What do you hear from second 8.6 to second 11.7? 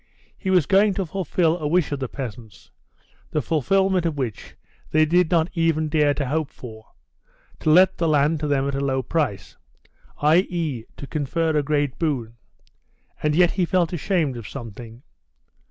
at a low price, i.e., to confer a